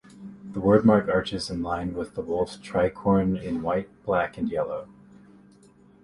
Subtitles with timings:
[0.53, 4.87] The wordmark arches in line with the wolf's tricorne in white, black, and yellow.